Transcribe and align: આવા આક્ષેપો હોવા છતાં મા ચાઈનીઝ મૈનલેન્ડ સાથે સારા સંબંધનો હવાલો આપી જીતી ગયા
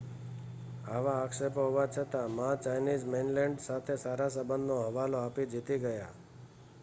આવા 0.83 1.17
આક્ષેપો 1.17 1.65
હોવા 1.65 1.89
છતાં 1.89 2.31
મા 2.31 2.55
ચાઈનીઝ 2.59 3.05
મૈનલેન્ડ 3.07 3.61
સાથે 3.61 3.97
સારા 3.99 4.29
સંબંધનો 4.31 4.79
હવાલો 4.85 5.19
આપી 5.19 5.49
જીતી 5.49 5.81
ગયા 5.81 6.11